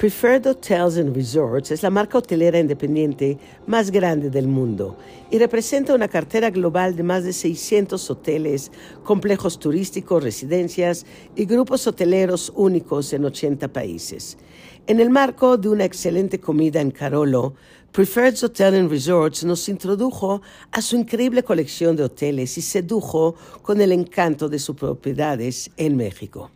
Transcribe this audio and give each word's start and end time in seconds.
Preferred 0.00 0.46
Hotels 0.46 0.96
and 0.96 1.14
Resorts 1.14 1.70
es 1.70 1.82
la 1.82 1.90
marca 1.90 2.16
hotelera 2.16 2.58
independiente 2.58 3.36
más 3.66 3.90
grande 3.90 4.30
del 4.30 4.48
mundo 4.48 4.96
y 5.30 5.36
representa 5.36 5.94
una 5.94 6.08
cartera 6.08 6.48
global 6.48 6.96
de 6.96 7.02
más 7.02 7.22
de 7.22 7.34
600 7.34 8.10
hoteles, 8.10 8.72
complejos 9.04 9.58
turísticos, 9.58 10.24
residencias 10.24 11.04
y 11.36 11.44
grupos 11.44 11.86
hoteleros 11.86 12.50
únicos 12.56 13.12
en 13.12 13.26
80 13.26 13.68
países. 13.74 14.38
En 14.86 15.00
el 15.00 15.10
marco 15.10 15.58
de 15.58 15.68
una 15.68 15.84
excelente 15.84 16.40
comida 16.40 16.80
en 16.80 16.92
Carolo, 16.92 17.52
Preferred 17.92 18.42
Hotel 18.42 18.76
and 18.76 18.90
Resorts 18.90 19.44
nos 19.44 19.68
introdujo 19.68 20.40
a 20.72 20.80
su 20.80 20.96
increíble 20.96 21.42
colección 21.42 21.94
de 21.94 22.04
hoteles 22.04 22.56
y 22.56 22.62
sedujo 22.62 23.34
con 23.60 23.82
el 23.82 23.92
encanto 23.92 24.48
de 24.48 24.60
sus 24.60 24.76
propiedades 24.76 25.70
en 25.76 25.98
México. 25.98 26.50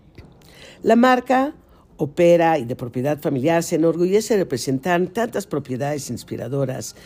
La 0.83 0.97
marca 0.97 1.55
opera 1.97 2.59
y 2.59 2.65
de 2.65 2.77
propiedad 2.77 3.21
familiar 3.21 3.63
se 3.63 3.77
enorgullece 3.77 4.35
de 4.35 4.41
representar 4.41 5.07
tantas 5.09 5.46
propiedades 5.46 6.11
inspiradoras, 6.11 6.96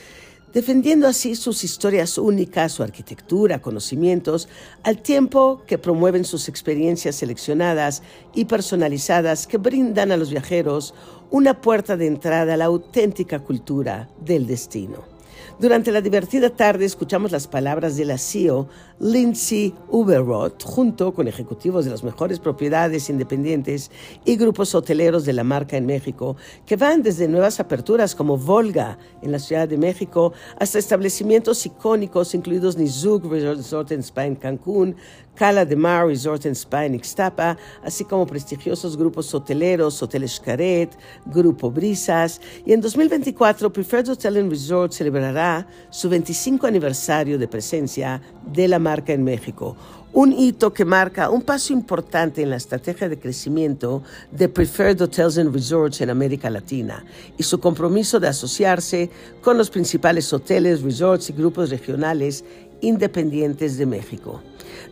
defendiendo 0.53 1.07
así 1.07 1.35
sus 1.35 1.65
historias 1.65 2.19
únicas, 2.19 2.73
su 2.73 2.83
arquitectura, 2.83 3.61
conocimientos, 3.61 4.49
al 4.83 5.03
tiempo 5.03 5.63
que 5.67 5.79
promueven 5.79 6.25
sus 6.25 6.49
experiencias 6.49 7.17
seleccionadas 7.17 8.03
y 8.35 8.47
personalizadas 8.47 9.47
que 9.47 9.59
brindan 9.59 10.13
a 10.13 10.17
los 10.17 10.31
viajeros 10.31 10.95
una 11.31 11.61
puerta 11.61 11.97
de 11.97 12.07
entrada 12.07 12.55
a 12.55 12.57
la 12.57 12.65
auténtica 12.65 13.41
cultura 13.41 14.09
del 14.25 14.47
destino. 14.47 15.18
Durante 15.61 15.91
la 15.91 16.01
divertida 16.01 16.51
tarde 16.51 16.85
escuchamos 16.85 17.33
las 17.33 17.49
palabras 17.49 17.97
de 17.97 18.05
la 18.05 18.17
CEO 18.17 18.69
Lindsay 19.01 19.75
Uberroth 19.89 20.63
junto 20.63 21.13
con 21.13 21.27
ejecutivos 21.27 21.85
de 21.85 21.91
las 21.91 22.05
mejores 22.05 22.39
propiedades 22.39 23.11
independientes 23.11 23.91
y 24.25 24.37
grupos 24.37 24.77
hoteleros 24.77 25.25
de 25.25 25.33
la 25.33 25.43
marca 25.43 25.77
en 25.77 25.85
México, 25.85 26.37
que 26.65 26.77
van 26.77 27.03
desde 27.03 27.27
nuevas 27.27 27.59
aperturas 27.59 28.15
como 28.15 28.37
Volga 28.37 28.99
en 29.21 29.33
la 29.33 29.41
Ciudad 29.41 29.67
de 29.67 29.79
México 29.79 30.33
hasta 30.61 30.79
establecimientos 30.79 31.67
icónicos 31.67 32.37
incluidos 32.37 32.77
Nizuk 32.77 33.25
Resort 33.25 33.91
en 33.91 34.01
Spa 34.05 34.27
en 34.27 34.37
Cancún, 34.37 34.95
Cala 35.35 35.65
de 35.65 35.77
Mar 35.77 36.07
Resort 36.07 36.47
en 36.47 36.55
Spa 36.55 36.87
en 36.87 36.95
Ixtapa, 36.97 37.57
así 37.85 38.05
como 38.05 38.27
prestigiosos 38.27 38.97
grupos 38.97 39.33
hoteleros, 39.35 40.01
Hotel 40.03 40.29
Xcaret, 40.29 40.97
Grupo 41.27 41.71
Brisas, 41.71 42.41
y 42.67 42.73
en 42.73 42.81
2024 42.81 43.73
Preferred 43.73 44.09
Hotel 44.09 44.37
and 44.37 44.51
Resort 44.51 44.93
celebrará 44.93 45.48
su 45.91 46.09
25 46.09 46.67
aniversario 46.67 47.39
de 47.39 47.49
presencia 47.49 48.21
de 48.53 48.69
la 48.69 48.79
marca 48.79 49.13
en 49.13 49.25
México, 49.25 49.77
un 50.13 50.33
hito 50.33 50.73
que 50.73 50.85
marca 50.85 51.31
un 51.31 51.43
paso 51.43 51.73
importante 51.73 52.43
en 52.43 52.51
la 52.51 52.57
estrategia 52.57 53.09
de 53.09 53.19
crecimiento 53.19 54.03
de 54.33 54.49
Preferred 54.49 55.01
Hotels 55.01 55.39
and 55.39 55.53
Resorts 55.53 56.01
en 56.01 56.11
América 56.11 56.51
Latina 56.51 57.05
y 57.37 57.43
su 57.43 57.61
compromiso 57.61 58.19
de 58.19 58.29
asociarse 58.29 59.11
con 59.43 59.59
los 59.59 59.71
principales 59.71 60.33
hoteles, 60.33 60.83
resorts 60.83 61.31
y 61.31 61.35
grupos 61.35 61.71
regionales 61.71 62.45
independientes 62.81 63.77
de 63.77 63.87
México. 63.87 64.43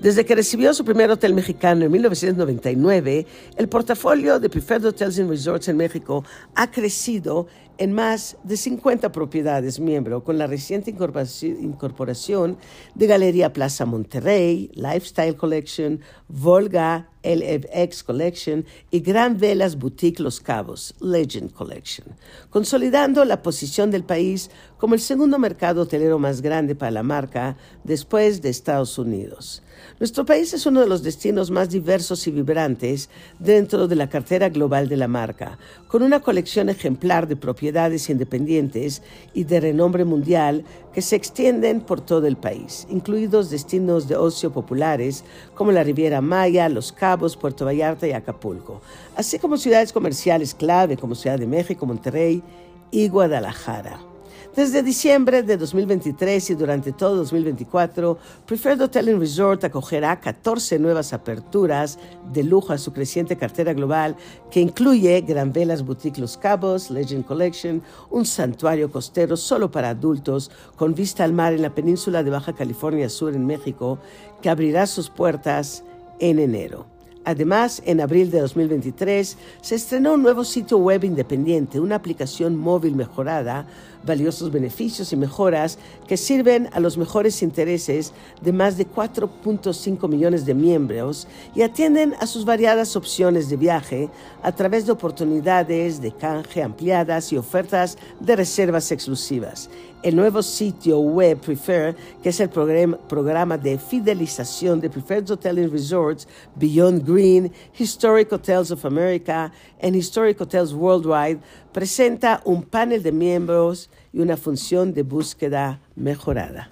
Desde 0.01 0.25
que 0.25 0.35
recibió 0.35 0.75
su 0.75 0.85
primer 0.85 1.11
hotel 1.11 1.33
mexicano 1.33 1.85
en 1.85 1.93
1999, 1.93 3.27
el 3.57 3.69
portafolio 3.69 4.39
de 4.39 4.51
Preferred 4.51 4.85
Hotels 4.85 5.19
and 5.19 5.31
Resorts 5.31 5.69
en 5.69 5.77
México 5.77 6.25
ha 6.55 6.71
crecido 6.71 7.47
en 7.79 7.93
más 7.93 8.37
de 8.43 8.57
50 8.57 9.13
propiedades 9.13 9.81
miembro, 9.81 10.25
con 10.25 10.39
la 10.39 10.47
reciente 10.47 10.91
incorporación 10.91 12.57
de 12.95 13.07
Galería 13.07 13.53
Plaza 13.53 13.85
Monterrey, 13.85 14.71
Lifestyle 14.75 15.37
Collection, 15.37 16.01
Volga, 16.29 17.11
LFX 17.23 18.05
Collection 18.05 18.65
y 18.91 19.01
Gran 19.01 19.39
Velas 19.39 19.77
Boutique 19.77 20.23
Los 20.23 20.41
Cabos, 20.41 20.95
Legend 21.01 21.53
Collection, 21.53 22.07
consolidando 22.51 23.25
la 23.25 23.43
posición 23.43 23.91
del 23.91 24.05
país 24.05 24.51
como 24.79 24.95
el 24.95 25.01
segundo 25.01 25.39
mercado 25.39 25.83
hotelero 25.83 26.19
más 26.19 26.41
grande 26.41 26.75
para 26.75 26.93
la 26.93 27.03
marca 27.03 27.57
después 27.85 28.43
de 28.43 28.51
Estados 28.51 28.99
Unidos. 28.99 29.63
Nuestro 29.99 30.25
país 30.25 30.53
es 30.53 30.67
uno 30.67 30.81
de 30.81 30.87
los 30.87 31.03
destinos 31.03 31.51
más 31.51 31.71
diversos 31.71 32.27
y 32.27 32.31
vibrantes 32.31 33.09
dentro 33.39 33.89
de 33.89 33.97
la 33.97 34.09
cartera 34.09 34.49
global 34.49 34.89
de 34.89 34.97
la 34.97 35.09
marca, 35.09 35.59
con 35.89 36.03
una 36.03 36.21
colección 36.21 36.69
ejemplar 36.69 37.27
de 37.27 37.37
propiedades 37.37 38.11
independientes 38.11 39.03
y 39.33 39.45
de 39.45 39.61
renombre 39.61 40.05
mundial 40.05 40.65
que 40.93 41.03
se 41.03 41.17
extienden 41.17 41.81
por 41.81 42.01
todo 42.01 42.27
el 42.27 42.37
país, 42.37 42.87
incluidos 42.91 43.51
destinos 43.51 44.09
de 44.09 44.17
ocio 44.17 44.53
populares 44.53 45.25
como 45.55 45.73
la 45.73 45.83
Riviera 45.83 46.21
Maya, 46.21 46.69
Los 46.69 46.93
Cabos, 46.93 47.37
Puerto 47.37 47.65
Vallarta 47.65 48.07
y 48.07 48.13
Acapulco, 48.13 48.81
así 49.17 49.39
como 49.39 49.57
ciudades 49.57 49.93
comerciales 49.93 50.55
clave 50.55 50.97
como 50.97 51.15
Ciudad 51.15 51.39
de 51.39 51.47
México, 51.47 51.87
Monterrey 51.87 52.43
y 52.91 53.09
Guadalajara. 53.09 54.16
Desde 54.57 54.83
diciembre 54.83 55.43
de 55.43 55.59
2023 55.59 56.49
y 56.49 56.55
durante 56.55 56.91
todo 56.91 57.17
2024, 57.17 58.17
Preferred 58.47 58.81
Hotel 58.81 59.11
and 59.11 59.19
Resort 59.19 59.65
acogerá 59.65 60.19
14 60.19 60.79
nuevas 60.79 61.13
aperturas 61.13 61.99
de 62.33 62.43
lujo 62.43 62.73
a 62.73 62.79
su 62.79 62.91
creciente 62.95 63.37
cartera 63.37 63.75
global 63.75 64.17
que 64.51 64.61
incluye 64.61 65.21
Gran 65.21 65.53
Velas 65.53 65.85
Boutique 65.85 66.19
Los 66.19 66.39
Cabos, 66.39 66.91
Legend 66.91 67.27
Collection, 67.27 67.83
un 68.09 68.25
santuario 68.25 68.91
costero 68.91 69.37
solo 69.37 69.71
para 69.71 69.91
adultos 69.91 70.51
con 70.77 70.95
vista 70.95 71.23
al 71.23 71.35
mar 71.35 71.53
en 71.53 71.61
la 71.61 71.75
península 71.75 72.23
de 72.23 72.31
Baja 72.31 72.55
California 72.55 73.11
Sur 73.11 73.35
en 73.35 73.45
México 73.45 73.99
que 74.41 74.49
abrirá 74.49 74.87
sus 74.87 75.11
puertas 75.11 75.85
en 76.19 76.39
enero. 76.39 76.97
Además, 77.27 77.83
en 77.85 78.01
abril 78.01 78.31
de 78.31 78.39
2023 78.39 79.37
se 79.61 79.75
estrenó 79.75 80.15
un 80.15 80.23
nuevo 80.23 80.45
sitio 80.45 80.79
web 80.79 81.03
independiente, 81.03 81.81
una 81.81 81.97
aplicación 81.97 82.57
móvil 82.57 82.95
mejorada 82.95 83.67
valiosos 84.07 84.51
beneficios 84.51 85.13
y 85.13 85.17
mejoras 85.17 85.79
que 86.07 86.17
sirven 86.17 86.71
a 86.73 86.81
los 86.81 86.97
mejores 86.97 87.43
intereses 87.43 88.13
de 88.41 88.53
más 88.53 88.77
de 88.77 88.87
4.5 88.87 90.09
millones 90.09 90.47
de 90.47 90.55
miembros 90.55 91.27
y 91.55 91.63
atienden 91.63 92.15
a 92.21 92.27
sus 92.27 92.45
variadas 92.45 92.97
opciones 92.97 93.51
de 93.51 93.57
viaje 93.57 94.09
a 94.43 94.53
través 94.53 94.87
de 94.87 94.93
oportunidades 94.93 96.01
de 96.01 96.13
canje 96.13 96.63
ampliadas 96.63 97.33
y 97.33 97.37
ofertas 97.37 97.99
de 98.21 98.37
reservas 98.37 98.91
exclusivas. 98.93 99.69
El 100.03 100.15
nuevo 100.15 100.41
sitio 100.41 101.01
web 101.01 101.41
Prefer, 101.41 101.97
que 102.23 102.29
es 102.29 102.39
el 102.39 102.49
programa 102.49 103.59
de 103.59 103.77
fidelización 103.77 104.81
de 104.81 104.89
Preferred 104.89 105.29
Hotels 105.29 105.59
and 105.59 105.73
Resorts, 105.73 106.29
Beyond 106.55 107.05
Green, 107.05 107.51
Historic 107.77 108.31
Hotels 108.31 108.71
of 108.71 108.85
America 108.85 109.51
and 109.83 109.97
Historic 109.97 110.41
Hotels 110.41 110.73
Worldwide, 110.73 111.41
presenta 111.77 112.41
un 112.47 112.63
panel 112.63 113.03
de 113.03 113.13
miembros 113.13 113.91
y 114.11 114.21
una 114.21 114.39
función 114.39 114.95
de 114.95 115.03
búsqueda 115.03 115.79
mejorada. 115.95 116.71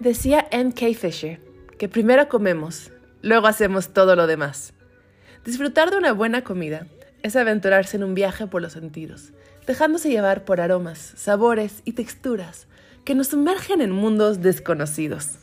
Decía 0.00 0.46
N.K. 0.50 0.88
Fisher 0.92 1.40
que 1.78 1.88
primero 1.88 2.28
comemos, 2.28 2.92
luego 3.22 3.46
hacemos 3.46 3.94
todo 3.94 4.14
lo 4.14 4.26
demás. 4.26 4.74
Disfrutar 5.46 5.90
de 5.90 5.96
una 5.96 6.12
buena 6.12 6.44
comida 6.44 6.88
es 7.22 7.36
aventurarse 7.36 7.96
en 7.96 8.04
un 8.04 8.12
viaje 8.12 8.46
por 8.48 8.60
los 8.60 8.74
sentidos, 8.74 9.32
dejándose 9.66 10.10
llevar 10.10 10.44
por 10.44 10.60
aromas, 10.60 11.14
sabores 11.16 11.80
y 11.86 11.92
texturas 11.92 12.66
que 13.06 13.14
nos 13.14 13.28
sumergen 13.28 13.80
en 13.80 13.92
mundos 13.92 14.42
desconocidos. 14.42 15.38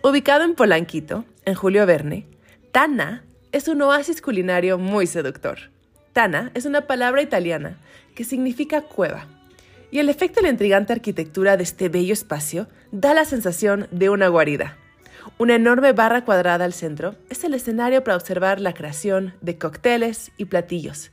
Ubicado 0.00 0.44
en 0.44 0.54
Polanquito, 0.54 1.26
en 1.44 1.54
Julio 1.54 1.84
Verne, 1.84 2.26
Tana 2.72 3.24
es 3.52 3.68
un 3.68 3.82
oasis 3.82 4.22
culinario 4.22 4.78
muy 4.78 5.06
seductor. 5.06 5.70
Tana 6.14 6.50
es 6.54 6.64
una 6.64 6.86
palabra 6.86 7.20
italiana 7.20 7.76
que 8.14 8.24
significa 8.24 8.80
cueva, 8.80 9.26
y 9.90 9.98
el 9.98 10.08
efecto 10.08 10.40
de 10.40 10.44
la 10.46 10.52
intrigante 10.52 10.94
arquitectura 10.94 11.58
de 11.58 11.64
este 11.64 11.90
bello 11.90 12.14
espacio 12.14 12.68
da 12.90 13.12
la 13.12 13.26
sensación 13.26 13.86
de 13.90 14.08
una 14.08 14.28
guarida. 14.28 14.78
Una 15.38 15.56
enorme 15.56 15.92
barra 15.92 16.24
cuadrada 16.24 16.64
al 16.64 16.72
centro 16.72 17.14
es 17.28 17.44
el 17.44 17.52
escenario 17.52 18.02
para 18.02 18.16
observar 18.16 18.60
la 18.60 18.72
creación 18.72 19.34
de 19.42 19.58
cócteles 19.58 20.32
y 20.38 20.46
platillos. 20.46 21.12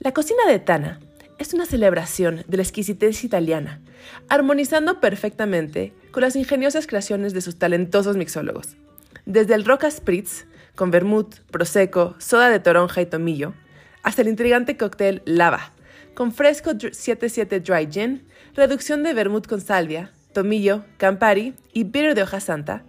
La 0.00 0.12
cocina 0.12 0.44
de 0.48 0.58
Tana 0.58 0.98
es 1.40 1.54
una 1.54 1.64
celebración 1.64 2.44
de 2.46 2.58
la 2.58 2.62
exquisitez 2.62 3.24
italiana, 3.24 3.80
armonizando 4.28 5.00
perfectamente 5.00 5.94
con 6.10 6.20
las 6.22 6.36
ingeniosas 6.36 6.86
creaciones 6.86 7.32
de 7.32 7.40
sus 7.40 7.58
talentosos 7.58 8.18
mixólogos. 8.18 8.76
Desde 9.24 9.54
el 9.54 9.64
Roca 9.64 9.90
Spritz, 9.90 10.44
con 10.74 10.90
vermut, 10.90 11.36
prosecco, 11.50 12.14
soda 12.18 12.50
de 12.50 12.60
toronja 12.60 13.00
y 13.00 13.06
tomillo, 13.06 13.54
hasta 14.02 14.20
el 14.20 14.28
intrigante 14.28 14.76
cóctel 14.76 15.22
Lava, 15.24 15.72
con 16.14 16.32
fresco 16.32 16.72
77 16.78 17.60
Dry 17.60 17.88
Gin, 17.90 18.22
reducción 18.54 19.02
de 19.02 19.14
vermut 19.14 19.46
con 19.46 19.62
salvia, 19.62 20.12
tomillo, 20.34 20.84
campari 20.98 21.54
y 21.72 21.84
bitter 21.84 22.14
de 22.14 22.22
hoja 22.22 22.40
santa, 22.40 22.84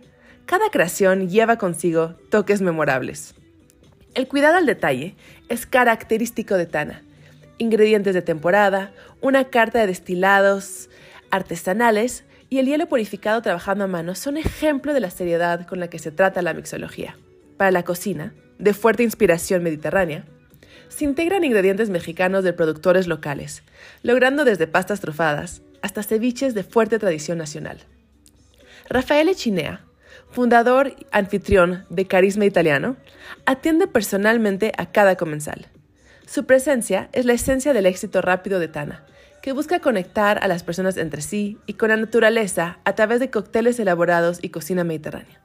cada 0.45 0.69
creación 0.71 1.29
lleva 1.29 1.55
consigo 1.55 2.15
toques 2.29 2.59
memorables. 2.61 3.33
El 4.13 4.27
cuidado 4.27 4.57
al 4.57 4.65
detalle 4.65 5.15
es 5.47 5.65
característico 5.65 6.55
de 6.55 6.65
Tana. 6.65 7.01
Ingredientes 7.57 8.13
de 8.13 8.21
temporada, 8.21 8.91
una 9.21 9.45
carta 9.45 9.79
de 9.79 9.87
destilados 9.87 10.89
artesanales 11.29 12.23
y 12.49 12.59
el 12.59 12.65
hielo 12.65 12.87
purificado 12.87 13.41
trabajando 13.41 13.85
a 13.85 13.87
mano 13.87 14.15
son 14.15 14.37
ejemplo 14.37 14.93
de 14.93 14.99
la 14.99 15.09
seriedad 15.09 15.65
con 15.65 15.79
la 15.79 15.89
que 15.89 15.99
se 15.99 16.11
trata 16.11 16.41
la 16.41 16.53
mixología. 16.53 17.17
Para 17.57 17.71
la 17.71 17.83
cocina, 17.83 18.33
de 18.59 18.73
fuerte 18.73 19.03
inspiración 19.03 19.63
mediterránea, 19.63 20.25
se 20.89 21.05
integran 21.05 21.43
ingredientes 21.43 21.89
mexicanos 21.89 22.43
de 22.43 22.53
productores 22.53 23.07
locales, 23.07 23.63
logrando 24.03 24.43
desde 24.43 24.67
pastas 24.67 24.99
trufadas 24.99 25.61
hasta 25.81 26.03
ceviches 26.03 26.53
de 26.53 26.63
fuerte 26.63 26.99
tradición 26.99 27.37
nacional. 27.37 27.79
Rafael 28.89 29.29
Echinea, 29.29 29.85
fundador 30.31 30.89
y 30.89 31.05
anfitrión 31.11 31.85
de 31.89 32.05
Carisma 32.05 32.45
Italiano, 32.45 32.97
atiende 33.45 33.87
personalmente 33.87 34.73
a 34.77 34.91
cada 34.91 35.15
comensal. 35.15 35.67
Su 36.31 36.45
presencia 36.45 37.09
es 37.11 37.25
la 37.25 37.33
esencia 37.33 37.73
del 37.73 37.85
éxito 37.85 38.21
rápido 38.21 38.61
de 38.61 38.69
Tana, 38.69 39.03
que 39.41 39.51
busca 39.51 39.81
conectar 39.81 40.41
a 40.41 40.47
las 40.47 40.63
personas 40.63 40.95
entre 40.95 41.21
sí 41.21 41.57
y 41.65 41.73
con 41.73 41.89
la 41.89 41.97
naturaleza 41.97 42.79
a 42.85 42.95
través 42.95 43.19
de 43.19 43.29
cócteles 43.29 43.77
elaborados 43.81 44.39
y 44.41 44.47
cocina 44.47 44.85
mediterránea. 44.85 45.41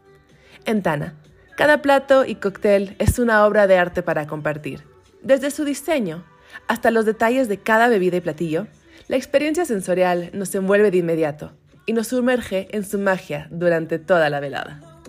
En 0.65 0.85
Tana, 0.85 1.17
cada 1.57 1.83
plato 1.83 2.25
y 2.25 2.37
cóctel 2.37 2.95
es 3.01 3.19
una 3.19 3.45
obra 3.47 3.67
de 3.67 3.77
arte 3.77 4.05
para 4.05 4.29
compartir. 4.29 4.85
Desde 5.23 5.51
su 5.51 5.65
diseño 5.65 6.25
hasta 6.69 6.93
los 6.93 7.05
detalles 7.05 7.49
de 7.49 7.59
cada 7.59 7.89
bebida 7.89 8.19
y 8.19 8.21
platillo, 8.21 8.69
la 9.09 9.17
experiencia 9.17 9.65
sensorial 9.65 10.31
nos 10.35 10.55
envuelve 10.55 10.93
de 10.93 10.99
inmediato 10.99 11.51
y 11.85 11.95
nos 11.95 12.07
sumerge 12.07 12.69
en 12.71 12.85
su 12.85 13.01
magia 13.01 13.49
durante 13.51 13.99
toda 13.99 14.31
la 14.31 14.39
velada. 14.39 15.01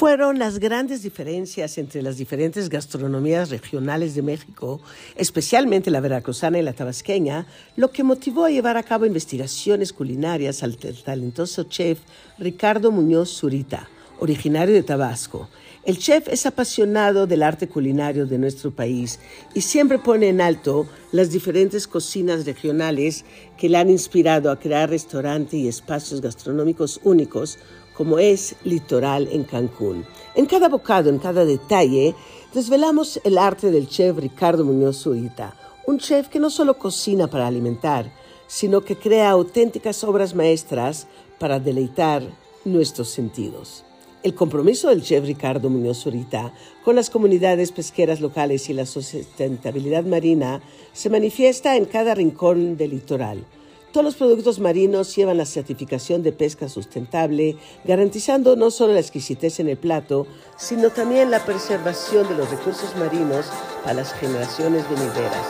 Fueron 0.00 0.38
las 0.38 0.60
grandes 0.60 1.02
diferencias 1.02 1.76
entre 1.76 2.00
las 2.00 2.16
diferentes 2.16 2.70
gastronomías 2.70 3.50
regionales 3.50 4.14
de 4.14 4.22
México, 4.22 4.80
especialmente 5.14 5.90
la 5.90 6.00
veracruzana 6.00 6.58
y 6.58 6.62
la 6.62 6.72
tabasqueña, 6.72 7.44
lo 7.76 7.90
que 7.90 8.02
motivó 8.02 8.46
a 8.46 8.50
llevar 8.50 8.78
a 8.78 8.82
cabo 8.82 9.04
investigaciones 9.04 9.92
culinarias 9.92 10.62
al 10.62 10.78
talentoso 10.78 11.64
chef 11.64 11.98
Ricardo 12.38 12.90
Muñoz 12.90 13.28
Zurita, 13.28 13.90
originario 14.20 14.74
de 14.74 14.82
Tabasco. 14.82 15.50
El 15.84 15.98
chef 15.98 16.28
es 16.28 16.46
apasionado 16.46 17.26
del 17.26 17.42
arte 17.42 17.68
culinario 17.68 18.26
de 18.26 18.38
nuestro 18.38 18.70
país 18.70 19.18
y 19.54 19.60
siempre 19.60 19.98
pone 19.98 20.28
en 20.28 20.40
alto 20.40 20.86
las 21.12 21.30
diferentes 21.30 21.86
cocinas 21.86 22.46
regionales 22.46 23.26
que 23.58 23.68
le 23.68 23.76
han 23.76 23.90
inspirado 23.90 24.50
a 24.50 24.58
crear 24.58 24.88
restaurantes 24.88 25.54
y 25.54 25.68
espacios 25.68 26.22
gastronómicos 26.22 27.00
únicos 27.02 27.58
como 28.00 28.18
es 28.18 28.56
Litoral 28.64 29.28
en 29.30 29.44
Cancún. 29.44 30.06
En 30.34 30.46
cada 30.46 30.70
bocado, 30.70 31.10
en 31.10 31.18
cada 31.18 31.44
detalle, 31.44 32.14
desvelamos 32.54 33.20
el 33.24 33.36
arte 33.36 33.70
del 33.70 33.88
chef 33.88 34.16
Ricardo 34.16 34.64
Muñoz 34.64 35.02
Zurita, 35.02 35.54
un 35.86 35.98
chef 35.98 36.28
que 36.28 36.38
no 36.38 36.48
solo 36.48 36.78
cocina 36.78 37.26
para 37.26 37.46
alimentar, 37.46 38.10
sino 38.46 38.80
que 38.80 38.96
crea 38.96 39.28
auténticas 39.28 40.02
obras 40.02 40.34
maestras 40.34 41.08
para 41.38 41.60
deleitar 41.60 42.22
nuestros 42.64 43.10
sentidos. 43.10 43.84
El 44.22 44.34
compromiso 44.34 44.88
del 44.88 45.02
chef 45.02 45.26
Ricardo 45.26 45.68
Muñoz 45.68 45.98
Zurita 45.98 46.54
con 46.82 46.96
las 46.96 47.10
comunidades 47.10 47.70
pesqueras 47.70 48.22
locales 48.22 48.70
y 48.70 48.72
la 48.72 48.86
sustentabilidad 48.86 50.04
marina 50.04 50.62
se 50.94 51.10
manifiesta 51.10 51.76
en 51.76 51.84
cada 51.84 52.14
rincón 52.14 52.78
del 52.78 52.92
litoral 52.92 53.44
todos 53.92 54.04
los 54.04 54.14
productos 54.14 54.60
marinos 54.60 55.14
llevan 55.16 55.38
la 55.38 55.44
certificación 55.44 56.22
de 56.22 56.32
pesca 56.32 56.68
sustentable, 56.68 57.56
garantizando 57.84 58.54
no 58.54 58.70
solo 58.70 58.92
la 58.94 59.00
exquisitez 59.00 59.58
en 59.58 59.68
el 59.68 59.76
plato, 59.76 60.26
sino 60.56 60.90
también 60.90 61.30
la 61.30 61.44
preservación 61.44 62.28
de 62.28 62.36
los 62.36 62.50
recursos 62.50 62.94
marinos 62.96 63.46
para 63.82 63.94
las 63.94 64.12
generaciones 64.14 64.88
venideras. 64.88 65.46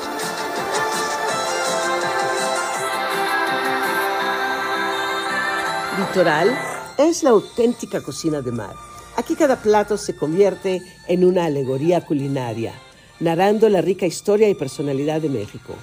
Litoral 5.98 6.58
es 6.96 7.22
la 7.22 7.31
auténtica 7.31 8.00
cocina 8.00 8.40
de 8.40 8.52
mar. 8.52 8.75
Aquí 9.16 9.34
cada 9.34 9.56
plato 9.56 9.98
se 9.98 10.16
convierte 10.16 10.81
en 11.08 11.25
una 11.25 11.44
alegoría 11.44 12.00
culinaria, 12.06 12.72
narrando 13.19 13.69
la 13.69 13.82
rica 13.82 14.06
historia 14.06 14.48
y 14.48 14.54
personalidad 14.54 15.20
de 15.20 15.28
México 15.28 15.75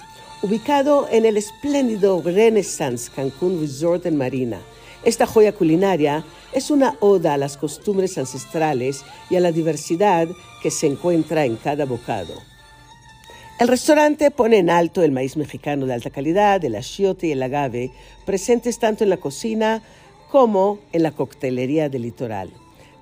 ubicado 0.41 1.07
en 1.09 1.25
el 1.25 1.37
espléndido 1.37 2.21
Renaissance 2.23 3.11
Cancún 3.13 3.59
Resort 3.59 4.05
en 4.05 4.17
Marina. 4.17 4.59
Esta 5.03 5.25
joya 5.25 5.51
culinaria 5.51 6.23
es 6.53 6.69
una 6.69 6.95
oda 6.99 7.33
a 7.33 7.37
las 7.37 7.57
costumbres 7.57 8.17
ancestrales 8.17 9.03
y 9.29 9.35
a 9.35 9.39
la 9.39 9.51
diversidad 9.51 10.27
que 10.61 10.71
se 10.71 10.87
encuentra 10.87 11.45
en 11.45 11.55
cada 11.55 11.85
bocado. 11.85 12.33
El 13.59 13.67
restaurante 13.67 14.29
pone 14.29 14.59
en 14.59 14.69
alto 14.69 15.01
el 15.01 15.11
maíz 15.11 15.35
mexicano 15.35 15.87
de 15.87 15.93
alta 15.95 16.11
calidad, 16.11 16.63
el 16.63 16.75
achiote 16.75 17.27
y 17.27 17.31
el 17.31 17.41
agave, 17.41 17.91
presentes 18.25 18.77
tanto 18.77 19.03
en 19.03 19.09
la 19.09 19.17
cocina 19.17 19.81
como 20.29 20.79
en 20.91 21.01
la 21.01 21.11
coctelería 21.11 21.89
del 21.89 22.03
litoral. 22.03 22.51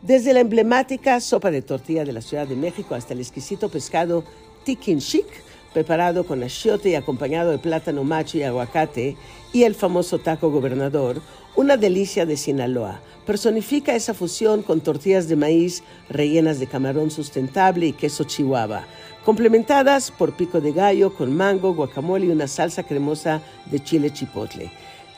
Desde 0.02 0.34
la 0.34 0.40
emblemática 0.40 1.20
sopa 1.20 1.52
de 1.52 1.62
tortilla 1.62 2.06
de 2.06 2.14
la 2.14 2.22
Ciudad 2.22 2.48
de 2.48 2.56
México 2.56 2.96
hasta 2.96 3.14
el 3.14 3.20
exquisito 3.20 3.68
pescado 3.70 4.24
tikin 4.64 5.00
chic, 5.00 5.26
preparado 5.76 6.26
con 6.26 6.42
achiote 6.42 6.92
y 6.92 6.96
acompañado 6.96 7.52
de 7.52 7.58
plátano 7.58 8.06
macho 8.06 8.38
y 8.38 8.44
aguacate, 8.44 9.18
y 9.52 9.64
el 9.64 9.76
famoso 9.76 10.20
taco 10.20 10.50
gobernador, 10.50 11.22
una 11.58 11.76
delicia 11.76 12.26
de 12.26 12.38
Sinaloa. 12.38 13.02
Personifica 13.26 13.94
esa 13.94 14.14
fusión 14.14 14.64
con 14.64 14.80
tortillas 14.80 15.28
de 15.28 15.36
maíz 15.36 15.84
rellenas 16.10 16.60
de 16.60 16.68
camarón 16.68 17.12
sustentable 17.12 17.88
y 17.88 17.92
queso 17.92 18.24
chihuahua, 18.24 18.86
complementadas 19.26 20.12
por 20.12 20.38
pico 20.38 20.62
de 20.62 20.72
gallo 20.72 21.14
con 21.14 21.36
mango, 21.36 21.74
guacamole 21.74 22.28
y 22.28 22.30
una 22.30 22.48
salsa 22.48 22.84
cremosa 22.84 23.42
de 23.66 23.84
chile 23.84 24.14
chipotle. 24.14 24.72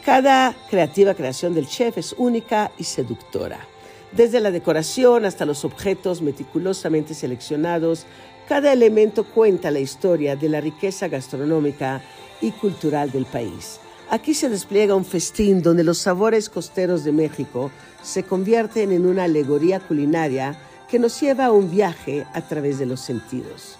Cada 0.03 0.55
creativa 0.71 1.13
creación 1.13 1.53
del 1.53 1.67
chef 1.67 1.99
es 1.99 2.15
única 2.17 2.71
y 2.79 2.83
seductora. 2.83 3.59
Desde 4.11 4.39
la 4.39 4.49
decoración 4.49 5.25
hasta 5.25 5.45
los 5.45 5.65
objetos 5.65 6.23
meticulosamente 6.23 7.13
seleccionados, 7.13 8.07
cada 8.47 8.71
elemento 8.71 9.25
cuenta 9.25 9.71
la 9.71 9.79
historia 9.79 10.35
de 10.35 10.47
la 10.47 10.61
riqueza 10.61 11.07
gastronómica 11.07 12.01
y 12.41 12.51
cultural 12.51 13.11
del 13.11 13.25
país. 13.25 13.79
Aquí 14.09 14.33
se 14.33 14.47
despliega 14.47 14.95
un 14.95 15.03
festín 15.03 15.61
donde 15.61 15.83
los 15.83 15.97
sabores 15.97 16.49
costeros 16.49 17.03
de 17.03 17.11
México 17.11 17.71
se 18.01 18.23
convierten 18.23 18.93
en 18.93 19.05
una 19.05 19.25
alegoría 19.25 19.81
culinaria 19.81 20.57
que 20.87 20.97
nos 20.97 21.19
lleva 21.19 21.45
a 21.45 21.51
un 21.51 21.69
viaje 21.69 22.25
a 22.33 22.41
través 22.41 22.79
de 22.79 22.85
los 22.85 23.01
sentidos. 23.01 23.77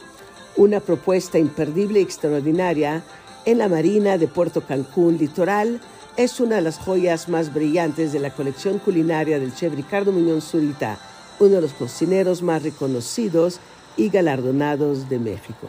Una 0.57 0.81
propuesta 0.81 1.39
imperdible 1.39 1.99
y 1.99 2.03
extraordinaria 2.03 3.03
en 3.45 3.59
la 3.59 3.69
Marina 3.69 4.17
de 4.17 4.27
Puerto 4.27 4.61
Cancún 4.61 5.17
Litoral 5.17 5.79
es 6.17 6.41
una 6.41 6.57
de 6.57 6.63
las 6.63 6.77
joyas 6.77 7.29
más 7.29 7.53
brillantes 7.53 8.11
de 8.11 8.19
la 8.19 8.31
colección 8.31 8.79
culinaria 8.79 9.39
del 9.39 9.55
chef 9.55 9.73
Ricardo 9.73 10.11
Muñoz 10.11 10.43
Zurita, 10.43 10.97
uno 11.39 11.55
de 11.55 11.61
los 11.61 11.73
cocineros 11.73 12.41
más 12.41 12.63
reconocidos 12.63 13.61
y 13.97 14.09
galardonados 14.09 15.09
de 15.09 15.19
México. 15.19 15.67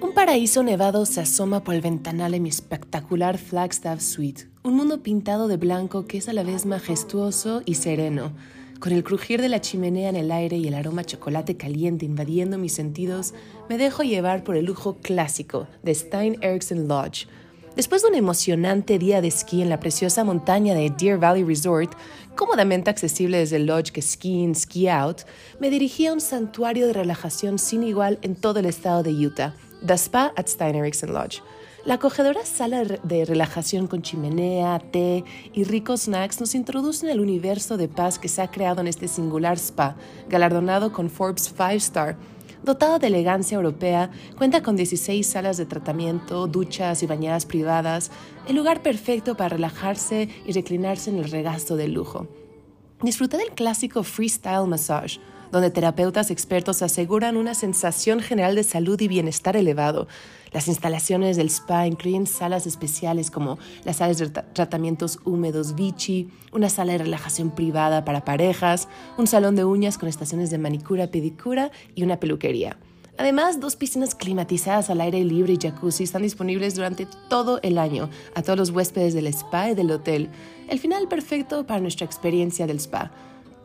Un 0.00 0.14
paraíso 0.14 0.62
nevado 0.62 1.04
se 1.04 1.20
asoma 1.20 1.62
por 1.62 1.74
el 1.74 1.82
ventanal 1.82 2.32
en 2.34 2.44
mi 2.44 2.48
espectacular 2.48 3.36
Flagstaff 3.36 4.00
Suite, 4.00 4.48
un 4.62 4.76
mundo 4.76 5.02
pintado 5.02 5.48
de 5.48 5.56
blanco 5.56 6.06
que 6.06 6.18
es 6.18 6.28
a 6.28 6.32
la 6.32 6.42
vez 6.42 6.64
majestuoso 6.64 7.62
y 7.66 7.74
sereno 7.74 8.32
con 8.78 8.92
el 8.92 9.04
crujir 9.04 9.40
de 9.40 9.48
la 9.48 9.60
chimenea 9.60 10.08
en 10.10 10.16
el 10.16 10.30
aire 10.30 10.56
y 10.56 10.68
el 10.68 10.74
aroma 10.74 11.02
a 11.02 11.04
chocolate 11.04 11.56
caliente 11.56 12.04
invadiendo 12.04 12.58
mis 12.58 12.74
sentidos, 12.74 13.32
me 13.68 13.78
dejo 13.78 14.02
llevar 14.02 14.44
por 14.44 14.56
el 14.56 14.66
lujo 14.66 14.98
clásico 15.00 15.66
de 15.82 15.94
Stein 15.94 16.36
Eriksen 16.42 16.86
Lodge, 16.86 17.26
Después 17.76 18.00
de 18.00 18.08
un 18.08 18.14
emocionante 18.14 18.98
día 18.98 19.20
de 19.20 19.28
esquí 19.28 19.60
en 19.60 19.68
la 19.68 19.78
preciosa 19.78 20.24
montaña 20.24 20.74
de 20.74 20.88
Deer 20.88 21.18
Valley 21.18 21.44
Resort, 21.44 21.92
cómodamente 22.34 22.88
accesible 22.88 23.36
desde 23.36 23.56
el 23.56 23.66
lodge 23.66 23.92
que 23.92 24.00
Ski 24.00 24.44
In, 24.44 24.54
Ski 24.54 24.88
Out, 24.88 25.24
me 25.60 25.68
dirigí 25.68 26.06
a 26.06 26.14
un 26.14 26.22
santuario 26.22 26.86
de 26.86 26.94
relajación 26.94 27.58
sin 27.58 27.82
igual 27.82 28.18
en 28.22 28.34
todo 28.34 28.60
el 28.60 28.64
estado 28.64 29.02
de 29.02 29.12
Utah, 29.12 29.54
The 29.84 29.92
Spa 29.92 30.32
at 30.36 30.46
Stein 30.46 30.74
Eriksen 30.74 31.12
Lodge. 31.12 31.42
La 31.84 31.94
acogedora 31.94 32.46
sala 32.46 32.82
de 32.82 33.24
relajación 33.26 33.88
con 33.88 34.00
chimenea, 34.00 34.78
té 34.78 35.24
y 35.52 35.64
ricos 35.64 36.04
snacks 36.04 36.40
nos 36.40 36.54
introduce 36.54 37.04
en 37.04 37.12
el 37.12 37.20
universo 37.20 37.76
de 37.76 37.88
paz 37.88 38.18
que 38.18 38.28
se 38.28 38.40
ha 38.40 38.50
creado 38.50 38.80
en 38.80 38.86
este 38.86 39.06
singular 39.06 39.58
spa, 39.58 39.96
galardonado 40.30 40.92
con 40.92 41.10
Forbes 41.10 41.52
5 41.54 41.64
Star 41.72 42.16
Dotado 42.66 42.98
de 42.98 43.06
elegancia 43.06 43.54
europea, 43.54 44.10
cuenta 44.36 44.60
con 44.60 44.74
16 44.74 45.24
salas 45.24 45.56
de 45.56 45.66
tratamiento, 45.66 46.48
duchas 46.48 47.00
y 47.04 47.06
bañadas 47.06 47.46
privadas, 47.46 48.10
el 48.48 48.56
lugar 48.56 48.82
perfecto 48.82 49.36
para 49.36 49.50
relajarse 49.50 50.28
y 50.44 50.50
reclinarse 50.50 51.10
en 51.10 51.18
el 51.18 51.30
regazo 51.30 51.76
del 51.76 51.92
lujo. 51.92 52.26
Disfruté 53.02 53.36
del 53.36 53.50
clásico 53.50 54.02
freestyle 54.02 54.66
massage, 54.66 55.20
donde 55.52 55.70
terapeutas 55.70 56.30
expertos 56.30 56.82
aseguran 56.82 57.36
una 57.36 57.54
sensación 57.54 58.20
general 58.20 58.54
de 58.54 58.64
salud 58.64 59.00
y 59.00 59.08
bienestar 59.08 59.56
elevado. 59.56 60.08
Las 60.52 60.68
instalaciones 60.68 61.36
del 61.36 61.48
spa 61.48 61.86
incluyen 61.86 62.26
salas 62.26 62.66
especiales 62.66 63.30
como 63.30 63.58
las 63.84 63.96
salas 63.96 64.18
de 64.18 64.28
tratamientos 64.28 65.18
húmedos 65.24 65.74
Vichy, 65.74 66.30
una 66.52 66.70
sala 66.70 66.92
de 66.92 66.98
relajación 66.98 67.50
privada 67.50 68.04
para 68.04 68.24
parejas, 68.24 68.88
un 69.18 69.26
salón 69.26 69.56
de 69.56 69.64
uñas 69.64 69.98
con 69.98 70.08
estaciones 70.08 70.50
de 70.50 70.58
manicura, 70.58 71.08
pedicura 71.08 71.70
y 71.94 72.02
una 72.04 72.18
peluquería. 72.18 72.78
Además, 73.18 73.60
dos 73.60 73.76
piscinas 73.76 74.14
climatizadas 74.14 74.90
al 74.90 75.00
aire 75.00 75.24
libre 75.24 75.54
y 75.54 75.58
jacuzzi 75.58 76.04
están 76.04 76.22
disponibles 76.22 76.74
durante 76.74 77.06
todo 77.28 77.60
el 77.62 77.78
año 77.78 78.10
a 78.34 78.42
todos 78.42 78.58
los 78.58 78.70
huéspedes 78.70 79.14
del 79.14 79.26
spa 79.28 79.70
y 79.70 79.74
del 79.74 79.90
hotel. 79.90 80.28
El 80.68 80.78
final 80.78 81.08
perfecto 81.08 81.66
para 81.66 81.80
nuestra 81.80 82.04
experiencia 82.04 82.66
del 82.66 82.78
spa. 82.78 83.10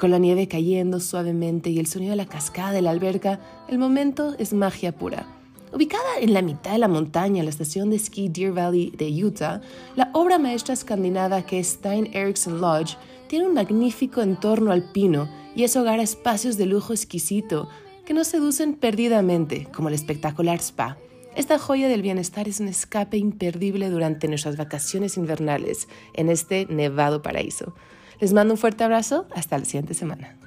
Con 0.02 0.10
la 0.10 0.18
nieve 0.18 0.48
cayendo 0.48 1.00
suavemente 1.00 1.70
y 1.70 1.78
el 1.78 1.86
sonido 1.86 2.10
de 2.10 2.16
la 2.16 2.26
cascada 2.26 2.72
de 2.72 2.82
la 2.82 2.90
alberca, 2.90 3.40
el 3.68 3.78
momento 3.78 4.34
es 4.40 4.52
magia 4.52 4.94
pura. 4.94 5.28
Ubicada 5.72 6.18
en 6.20 6.34
la 6.34 6.42
mitad 6.42 6.72
de 6.72 6.80
la 6.80 6.88
montaña, 6.88 7.44
la 7.44 7.52
estación 7.52 7.92
de 7.92 7.98
esquí 7.98 8.28
Deer 8.28 8.52
Valley 8.52 8.90
de 8.98 9.24
Utah, 9.24 9.62
la 9.96 10.10
obra 10.14 10.40
maestra 10.40 10.74
escandinava 10.74 11.44
que 11.44 11.60
es 11.60 11.68
Stein 11.68 12.10
Eriksen 12.16 12.60
Lodge 12.60 12.98
tiene 13.28 13.46
un 13.46 13.54
magnífico 13.54 14.24
entorno 14.24 14.72
alpino 14.72 15.30
y 15.56 15.66
es 15.66 15.76
hogar 15.76 16.00
a 16.00 16.04
espacios 16.04 16.58
de 16.58 16.66
lujo 16.66 16.94
exquisito, 16.94 17.70
que 18.04 18.16
nos 18.16 18.26
seducen 18.26 18.74
perdidamente, 18.74 19.68
como 19.72 19.90
el 19.90 19.94
espectacular 19.94 20.62
spa. 20.62 20.98
Esta 21.36 21.60
joya 21.60 21.88
del 21.88 22.02
bienestar 22.02 22.48
es 22.48 22.60
un 22.60 22.70
escape 22.70 23.18
imperdible 23.18 23.92
durante 23.92 24.28
nuestras 24.28 24.58
vacaciones 24.58 25.16
invernales 25.16 25.88
en 26.16 26.30
este 26.30 26.66
nevado 26.72 27.22
paraíso. 27.22 27.76
Les 28.22 28.34
mando 28.34 28.54
un 28.54 28.58
fuerte 28.60 28.84
abrazo, 28.84 29.26
hasta 29.34 29.58
la 29.58 29.66
siguiente 29.66 29.96
semana. 29.96 30.38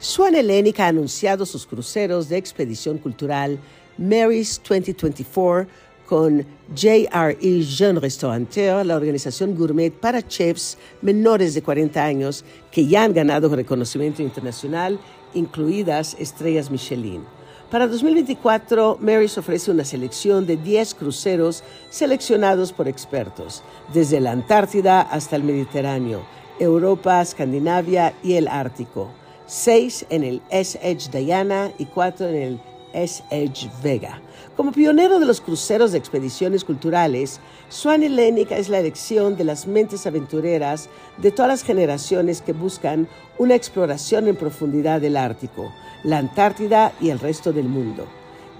Swan 0.00 0.34
Hellenic 0.34 0.80
ha 0.80 0.88
anunciado 0.88 1.46
sus 1.46 1.64
cruceros 1.64 2.28
de 2.28 2.36
expedición 2.36 2.98
cultural 2.98 3.60
Mary's 3.96 4.60
2024 4.68 5.68
con 6.06 6.44
JRE 6.74 7.62
Jeune 7.62 8.00
Restaurateur, 8.00 8.84
la 8.84 8.96
organización 8.96 9.54
gourmet 9.54 9.92
para 9.92 10.26
chefs 10.26 10.76
menores 11.02 11.54
de 11.54 11.62
40 11.62 12.02
años 12.02 12.44
que 12.72 12.86
ya 12.86 13.04
han 13.04 13.12
ganado 13.12 13.54
reconocimiento 13.54 14.22
internacional, 14.22 14.98
incluidas 15.34 16.16
estrellas 16.18 16.68
Michelin. 16.68 17.37
Para 17.70 17.86
2024, 17.86 18.96
Mary's 18.98 19.36
ofrece 19.36 19.70
una 19.70 19.84
selección 19.84 20.46
de 20.46 20.56
10 20.56 20.94
cruceros 20.94 21.62
seleccionados 21.90 22.72
por 22.72 22.88
expertos, 22.88 23.62
desde 23.92 24.20
la 24.20 24.30
Antártida 24.32 25.02
hasta 25.02 25.36
el 25.36 25.42
Mediterráneo, 25.44 26.22
Europa, 26.58 27.20
Escandinavia 27.20 28.14
y 28.22 28.34
el 28.34 28.48
Ártico. 28.48 29.10
Seis 29.44 30.06
en 30.08 30.24
el 30.24 30.40
S-Edge 30.48 31.10
Diana 31.10 31.70
y 31.76 31.84
cuatro 31.84 32.28
en 32.28 32.36
el 32.36 32.60
S-Edge 32.92 33.70
Vega. 33.82 34.20
Como 34.56 34.72
pionero 34.72 35.20
de 35.20 35.26
los 35.26 35.40
cruceros 35.40 35.92
de 35.92 35.98
expediciones 35.98 36.64
culturales, 36.64 37.40
Swan 37.68 38.02
Helénica 38.02 38.56
es 38.56 38.68
la 38.68 38.78
elección 38.78 39.36
de 39.36 39.44
las 39.44 39.66
mentes 39.66 40.06
aventureras 40.06 40.88
de 41.16 41.30
todas 41.30 41.48
las 41.48 41.62
generaciones 41.62 42.42
que 42.42 42.52
buscan 42.52 43.08
una 43.38 43.54
exploración 43.54 44.26
en 44.26 44.36
profundidad 44.36 45.00
del 45.00 45.16
Ártico, 45.16 45.72
la 46.02 46.18
Antártida 46.18 46.92
y 47.00 47.10
el 47.10 47.18
resto 47.18 47.52
del 47.52 47.68
mundo. 47.68 48.06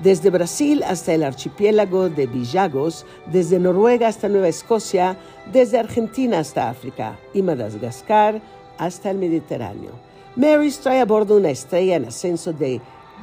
Desde 0.02 0.30
Brasil 0.30 0.84
hasta 0.84 1.12
el 1.12 1.24
archipiélago 1.24 2.08
de 2.08 2.26
Villagos, 2.26 3.04
desde 3.26 3.58
Noruega 3.58 4.06
hasta 4.06 4.28
Nueva 4.28 4.46
Escocia, 4.46 5.16
desde 5.52 5.78
Argentina 5.78 6.38
hasta 6.38 6.70
África 6.70 7.18
y 7.34 7.42
Madagascar 7.42 8.40
hasta 8.78 9.10
el 9.10 9.18
Mediterráneo. 9.18 9.90
Mary 10.36 10.70
trae 10.70 11.00
a 11.00 11.04
bordo 11.04 11.36
una 11.36 11.50
estrella 11.50 11.96
en 11.96 12.04
ascenso 12.04 12.52
de 12.52 12.80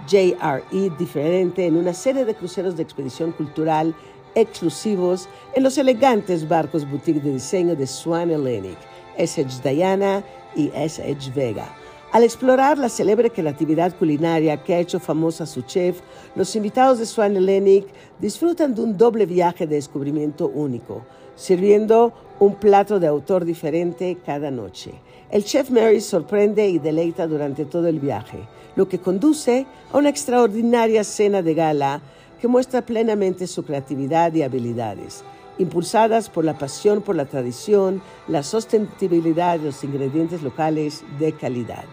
JRE 0.07 0.89
diferente 0.97 1.65
en 1.65 1.77
una 1.77 1.93
serie 1.93 2.25
de 2.25 2.35
cruceros 2.35 2.77
de 2.77 2.83
expedición 2.83 3.31
cultural 3.31 3.95
exclusivos 4.35 5.27
en 5.53 5.63
los 5.63 5.77
elegantes 5.77 6.47
barcos 6.47 6.89
boutique 6.89 7.21
de 7.21 7.33
diseño 7.33 7.75
de 7.75 7.87
Swan 7.87 8.31
Hellenic, 8.31 8.77
SH 9.17 9.61
Diana 9.63 10.23
y 10.55 10.69
SH 10.75 11.31
Vega. 11.33 11.67
Al 12.11 12.23
explorar 12.23 12.77
la 12.77 12.87
célebre 12.87 13.29
creatividad 13.29 13.97
culinaria 13.97 14.63
que 14.63 14.73
ha 14.73 14.79
hecho 14.79 14.99
famosa 14.99 15.45
su 15.45 15.63
chef, 15.63 15.99
los 16.35 16.55
invitados 16.55 16.99
de 16.99 17.05
Swan 17.05 17.35
Hellenic 17.35 17.87
disfrutan 18.19 18.73
de 18.73 18.81
un 18.81 18.97
doble 18.97 19.25
viaje 19.25 19.67
de 19.67 19.75
descubrimiento 19.75 20.47
único, 20.47 21.03
sirviendo 21.35 22.13
un 22.39 22.55
plato 22.55 22.99
de 22.99 23.07
autor 23.07 23.45
diferente 23.45 24.17
cada 24.25 24.51
noche. 24.51 24.91
El 25.31 25.43
chef 25.43 25.69
Mary 25.69 26.01
sorprende 26.01 26.67
y 26.67 26.79
deleita 26.79 27.27
durante 27.27 27.65
todo 27.65 27.87
el 27.87 27.99
viaje 27.99 28.39
lo 28.75 28.87
que 28.89 28.99
conduce 28.99 29.65
a 29.91 29.97
una 29.97 30.09
extraordinaria 30.09 31.03
cena 31.03 31.41
de 31.41 31.53
gala 31.53 32.01
que 32.41 32.47
muestra 32.47 32.85
plenamente 32.85 33.47
su 33.47 33.63
creatividad 33.63 34.33
y 34.33 34.43
habilidades, 34.43 35.23
impulsadas 35.57 36.29
por 36.29 36.43
la 36.43 36.57
pasión 36.57 37.01
por 37.01 37.15
la 37.15 37.25
tradición, 37.25 38.01
la 38.27 38.43
sostenibilidad 38.43 39.57
de 39.57 39.65
los 39.65 39.83
ingredientes 39.83 40.43
locales 40.43 41.03
de 41.19 41.31
calidad. 41.31 41.85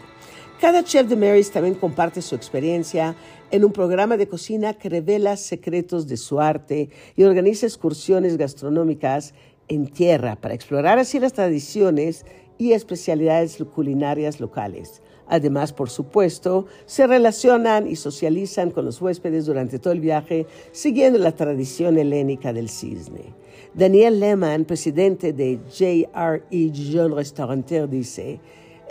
Cada 0.61 0.85
chef 0.85 1.09
de 1.09 1.17
Mary's 1.17 1.51
también 1.51 1.75
comparte 1.75 2.23
su 2.23 2.37
experiencia 2.37 3.17
en 3.51 3.65
un 3.65 3.73
programa 3.73 4.17
de 4.17 4.29
cocina 4.29 4.75
que 4.75 4.89
revela 4.89 5.37
secretos 5.37 6.07
de 6.07 6.17
su 6.17 6.41
arte 6.41 6.89
y 7.17 7.25
organiza 7.25 7.67
excursiones 7.67 8.37
gastronómicas 8.37 9.35
en 9.73 9.87
tierra 9.87 10.37
para 10.37 10.55
explorar 10.55 10.99
así 10.99 11.19
las 11.19 11.33
tradiciones 11.33 12.27
y 12.59 12.73
especialidades 12.73 13.59
culinarias 13.75 14.39
locales. 14.41 15.03
Además, 15.27 15.73
por 15.73 15.89
supuesto, 15.89 16.67
se 16.85 17.07
relacionan 17.07 17.89
y 17.89 17.97
socializan 17.97 18.71
con 18.71 18.85
los 18.85 19.01
huéspedes 19.01 19.47
durante 19.47 19.79
todo 19.79 19.93
el 19.93 20.01
viaje, 20.01 20.47
siguiendo 20.73 21.19
la 21.19 21.33
tradición 21.33 21.97
helénica 21.97 22.53
del 22.53 22.69
cisne. 22.69 23.33
Daniel 23.73 24.21
Lehmann, 24.21 24.67
presidente 24.67 25.33
de 25.33 25.59
JRE 25.71 26.71
Jean 26.71 27.17
Restaurateur, 27.17 27.89
dice, 27.89 28.41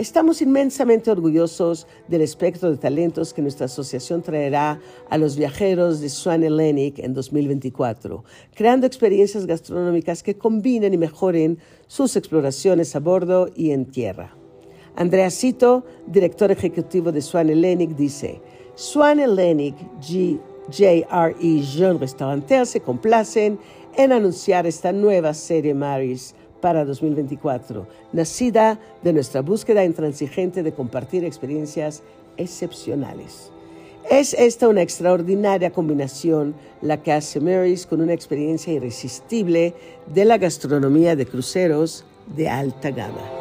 Estamos 0.01 0.41
inmensamente 0.41 1.11
orgullosos 1.11 1.85
del 2.07 2.21
espectro 2.21 2.71
de 2.71 2.77
talentos 2.77 3.35
que 3.35 3.43
nuestra 3.43 3.67
asociación 3.67 4.23
traerá 4.23 4.81
a 5.11 5.17
los 5.19 5.35
viajeros 5.37 6.01
de 6.01 6.09
Swan 6.09 6.43
Hellenic 6.43 6.97
en 6.97 7.13
2024, 7.13 8.23
creando 8.55 8.87
experiencias 8.87 9.45
gastronómicas 9.45 10.23
que 10.23 10.39
combinen 10.39 10.95
y 10.95 10.97
mejoren 10.97 11.59
sus 11.85 12.15
exploraciones 12.15 12.95
a 12.95 12.99
bordo 12.99 13.51
y 13.55 13.69
en 13.69 13.85
tierra. 13.85 14.35
Andrea 14.95 15.29
Cito, 15.29 15.85
director 16.07 16.49
ejecutivo 16.49 17.11
de 17.11 17.21
Swan 17.21 17.51
Hellenic, 17.51 17.95
dice, 17.95 18.41
Swan 18.73 19.19
Hellenic, 19.19 19.75
JRE 20.01 21.61
Jean 21.61 21.99
Restaurateur 21.99 22.65
se 22.65 22.79
complacen 22.79 23.59
en 23.95 24.11
anunciar 24.13 24.65
esta 24.65 24.91
nueva 24.91 25.35
serie 25.35 25.75
Maris 25.75 26.33
para 26.61 26.85
2024, 26.85 27.87
nacida 28.13 28.79
de 29.03 29.13
nuestra 29.13 29.41
búsqueda 29.41 29.83
intransigente 29.83 30.63
de 30.63 30.71
compartir 30.71 31.25
experiencias 31.25 32.03
excepcionales. 32.37 33.51
Es 34.09 34.33
esta 34.33 34.67
una 34.67 34.81
extraordinaria 34.81 35.71
combinación 35.71 36.55
la 36.81 37.01
que 37.01 37.11
hace 37.11 37.39
Mary's 37.39 37.85
con 37.85 38.01
una 38.01 38.13
experiencia 38.13 38.73
irresistible 38.73 39.73
de 40.13 40.25
la 40.25 40.37
gastronomía 40.37 41.15
de 41.15 41.25
cruceros 41.25 42.03
de 42.35 42.49
alta 42.49 42.91
gama. 42.91 43.40